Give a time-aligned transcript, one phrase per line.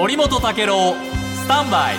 [0.00, 0.94] 森本武郎
[1.34, 1.96] スタンバイ。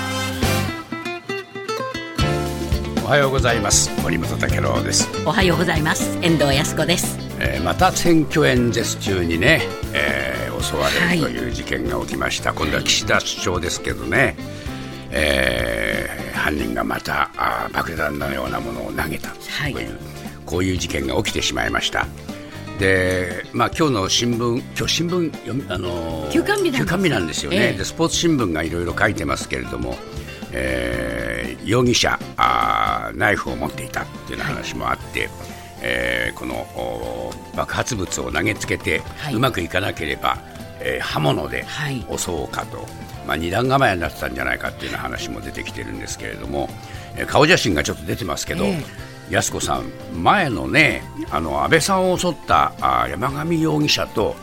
[3.06, 3.92] おはようございます。
[4.02, 6.18] 森本武郎です、おはようございます。
[6.24, 7.20] 遠藤康子です。
[7.40, 9.62] えーまた選挙演説中にね、
[9.94, 14.36] えー襲われるという事件が起きました、今度は岸田首相ですけどね、
[15.12, 19.76] えー犯人がまたあー爆弾のようなものを投げたという、はい。
[20.48, 22.08] こういう事件が起きてしまいました
[22.82, 27.78] で、まあ今日の新聞今日新聞読みあのー休刊日なんです休刊日なんですよね、ええ。
[27.78, 29.96] でスポーツ新聞がいろいろ書いてますけれども、
[30.52, 35.30] えー容疑者あーナイフを持っていたっていう話もあって、
[35.84, 39.36] えーこのお爆発物を投げつけて、はい。
[39.36, 40.40] うまくいかなければ、
[40.80, 42.04] えー刃物ではい。
[42.18, 42.80] 襲おうかと、
[43.28, 46.68] まあ、二段構えになってたんじゃないかっていう話も出てきてるんですけれども、
[47.16, 48.82] えー顔写真がちょっと出てますけど、え
[49.32, 49.86] 安子さん、
[50.22, 54.36] 前のねあの安倍さんを襲ったあ山上容疑者と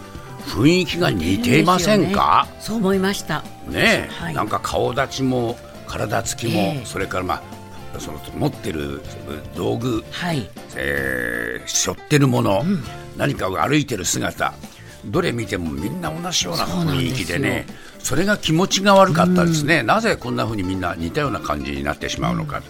[0.46, 3.44] 雰囲気が似ていませんか、そう思いました。
[3.68, 4.34] ねはい。
[4.34, 6.86] なんか顔立ちも体つきも、ええ。
[6.86, 7.42] それから、ま
[7.94, 9.02] あ、その持ってる
[9.54, 10.48] 道具、はい。
[10.74, 12.64] えー背負ってるもの、
[13.18, 14.54] 何かを歩いてる姿
[15.04, 17.66] どれ見てもみんな同じような雰囲気でね
[17.98, 22.62] それが気持ちが悪かったですね、なぜこんな風にみんな似たような感じになってしまうのか、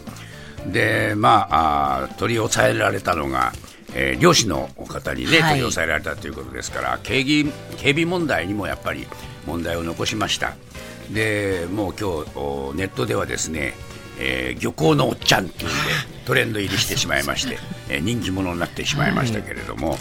[0.66, 3.52] でまああー取り押さえられたのが、
[3.94, 5.50] えー漁師の方にね、はい。
[5.50, 9.06] 取り押さえられたということですから警備警備問題にもやっぱり
[9.46, 10.54] 問題を残しました。
[11.10, 13.72] でもう今日おネットではですね、
[14.18, 15.76] えー漁港のおっちゃんっていうんで
[16.26, 19.96] トレンド入りしてしまいまして、えー人気者になってしまいましたけれども、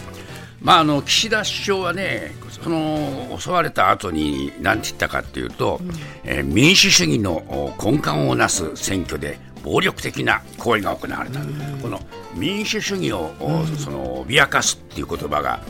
[0.60, 5.80] まあ、あの岸田首相はねその襲われた後に何て言ったかというと、
[6.24, 11.40] えー民主主義のお根幹をなす選挙で暴力的な行為が行われた、
[11.82, 12.00] この
[12.34, 15.60] 民主主義を、おその脅かすっていう言葉が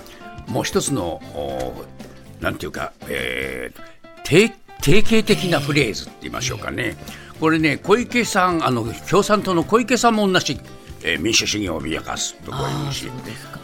[0.49, 1.85] もう一つのお
[2.41, 4.51] なんていうか、えー定
[4.83, 6.97] 定型的なフレーズって言いましょうかね、
[7.41, 10.61] これね、小池さん、あの共産党の小池さんも同じ、
[11.03, 13.11] えー民主主義を脅かすとこういうし、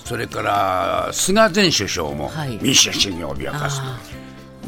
[0.04, 2.58] それから菅前首相もはい。
[2.62, 4.00] 民主主義を脅かす、あ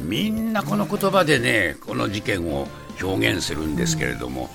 [0.00, 2.68] みんなこの言葉でね、この事件を
[3.02, 4.50] 表現するんですけれども。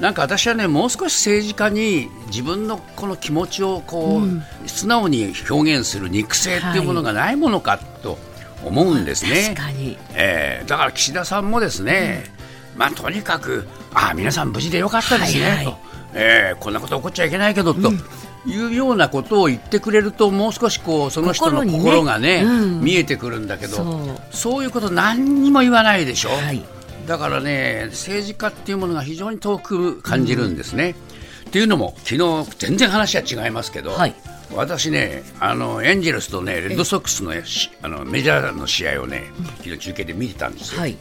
[0.00, 8.18] なんか私はね、もう少し政治家に自分のこの気持ちをこう、素直に表現する肉声っていうものがないものかと
[8.64, 9.54] 思うんですね。
[9.56, 9.96] 確かに。
[10.14, 12.24] えーだから岸田さんもですね、
[12.76, 15.64] まあ、とにかく、ああ、皆さん無事でよかったですね、はいはい。
[15.64, 15.78] と、
[16.14, 17.90] えーこんなこと起こっちゃいけないけど、と
[18.46, 22.42] いうようなことを言ってくれると、もう少しこうその人の心にね。
[22.42, 22.80] ね、うん。
[22.82, 24.36] 見えてくるんだけど、そう。
[24.36, 26.28] そういうこと何にも言わないでしょ。
[26.30, 26.62] はい
[27.06, 30.94] だからね、政治家っていうものが非常に遠く感じるんですね。
[31.46, 34.14] っていうのも、昨日全然話は違いますけど、はい。
[34.54, 39.24] 私ね、あのエンジェルスとね、レッドソックスのしあのメジャーの試合をね、
[39.58, 40.80] 昨日中継で見てたんですよ。
[40.80, 40.96] はい。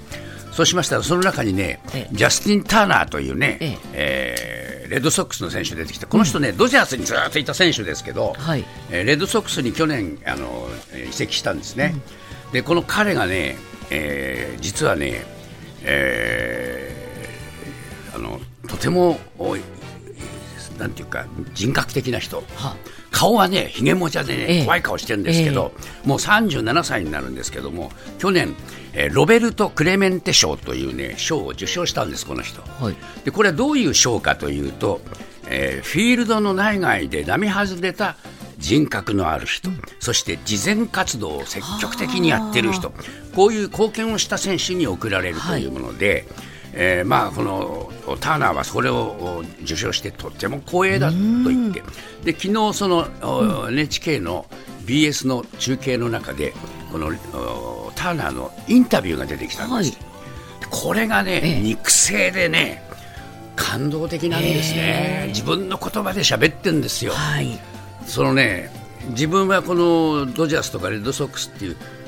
[0.52, 2.16] そうしましたら、その中にね、ええ。
[2.16, 4.86] ジャスティン・ターナーというね、ええ。
[4.88, 8.64] ーレッドソックスの選手出てきた、この人ね、ドジャースにずっといた選手ですけど、はい。
[8.92, 11.96] えーレッドソックスに去年あのえー移籍したんですね、
[12.52, 13.58] でこの彼がね、
[13.90, 15.26] えー実はね、
[15.84, 19.62] えーあのとてもおい
[20.80, 22.75] なんていうか人格的な人、は
[23.16, 24.63] 顔はね、ひげもじゃでね、ええ。
[24.66, 25.72] 怖い顔してるんですけど、
[26.03, 28.53] もう37歳になるんですけども、去年、
[28.94, 32.62] えーロベルト・クレメンテ賞というね、賞を受賞したんです、この人。
[32.62, 32.96] はい。
[33.24, 35.00] で、これはどういう賞かというと、
[35.47, 38.18] えーフィールドの内外で並外れた
[38.57, 39.69] 人格のある人、
[40.02, 42.92] そして慈善活動を積極的にやってる人、
[43.35, 46.25] こういう貢献をした選手に贈られるというもので、
[46.73, 51.84] えーまあ、このターナーはそれをお受賞してとっても光栄だと言って。
[52.24, 54.45] で昨日その、お NHK の
[54.85, 56.53] BS の中継の中で
[56.91, 59.97] このおターナーのインタビューが出てきたんです、
[60.69, 61.62] これがね、ええ。
[61.62, 62.84] 肉声でね
[63.56, 67.13] 感動的なんですね、自分の言葉で喋ってるんですよ。
[67.13, 67.57] はい。
[68.06, 68.69] そのね
[69.09, 72.05] 自分はこのドジャースとかレッドソックスっていうえ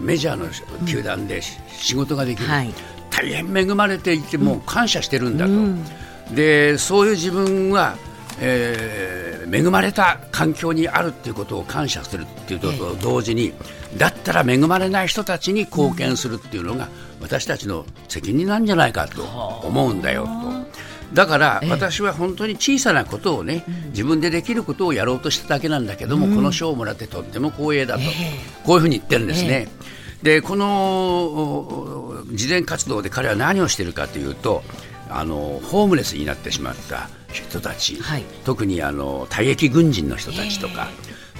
[0.00, 2.72] メジャーの球団でし仕事ができる、はい。
[3.10, 7.96] 大変恵まれていてもう感謝してるんだと、でそういう自分は、
[8.40, 13.52] えー恵まれた環境にあるっていうことを感謝するっていうことと同時に、
[13.96, 16.88] だったら恵まれない人たちに貢献するっていうのが
[17.20, 20.59] 私たちの責任なんじゃないかと思うんだよと。
[21.12, 28.02] だから私は本当に小さなことをね、自分でできることをやろうとしただけなんだけども、この賞をもらってとっても光栄だと、
[28.64, 29.68] こういうふうに言ってるんですね。
[30.22, 34.62] でこのお慈善活動で彼は何をしているかというと
[35.08, 38.24] あのホームレスになってしまった人たち、はい。
[38.44, 40.88] 特にあの退役軍人の人たちとか、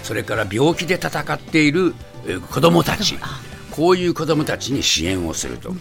[0.02, 1.94] それから病気で戦っている
[2.26, 3.18] えー子どもたち
[3.80, 5.72] こういう子どもたちに支援をすると。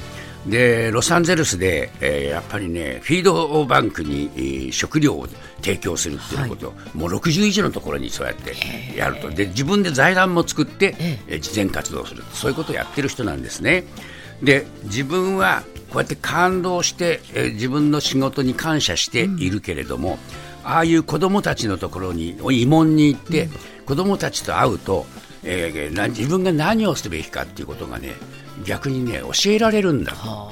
[0.47, 5.27] でロサンゼルスで、えー、やっぱりねフィードバンクに、えー、食料を
[5.61, 6.69] 提供するっていうこと。
[6.69, 8.55] を、はい、もう60以上のところにそうやって
[8.97, 9.29] やると。
[9.29, 10.95] で自分で財団も作って、
[11.27, 13.83] えー、慈善活動をするそういうことをやってる人なんですね。
[14.41, 20.19] で自分はこうやって感動して、えー、自分の仕事に感謝しているけれども、
[20.63, 23.51] うん、ああいう子どもたちのところに慰問に行って、うん、
[23.87, 25.05] 子どもたちと会うと、
[25.43, 28.13] えー、自分が何をすべきかっていうことがね
[28.65, 30.51] 逆にね教えられるんだ、は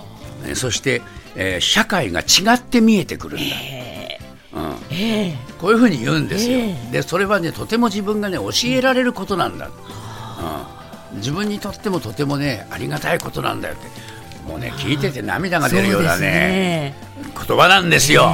[0.52, 1.02] あ、そして、
[1.36, 4.20] えー、社会が違って見えてくるんだ、え。
[4.54, 4.76] ー、うん。
[4.92, 5.36] え。
[5.36, 6.62] ー、こういうふうに言うんですよ、え。
[6.72, 9.68] ー、でそれはねとても自分がね教えられることなんだ、
[11.12, 14.08] うん、自分にとってもとてもねありがたいことなんだよって。
[14.48, 16.96] もうね聞いてて涙が出るようなね、ね、
[17.36, 18.34] 言葉なんですよ、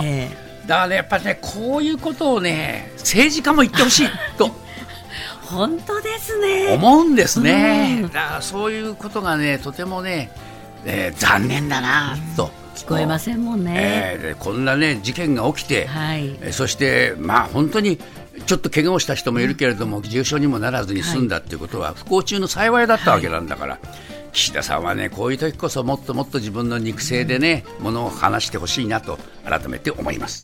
[0.68, 4.08] だからねやっぱりねこういうことをね政治家も言ってほしい
[4.38, 4.63] と。
[5.46, 6.74] 本当ですね。
[6.74, 10.32] 思うんですね、うん、だからそういうことがねとてもね、
[10.86, 12.50] えー、残念だなと。
[12.76, 18.00] 聞こえませんもんね、えー、こんなね事件が起きて、はい、えそしてまあ本当に
[18.46, 23.82] ちょっと怪我をした人もいるけれども、うん、重傷にもならずに済んだっていうことは、不幸中の幸いだったわけなんだから、はい、
[24.34, 30.44] 岸田さんはねこういう時こそもっともっと自分の肉声でね、ものを話してほしいなと改めて思います。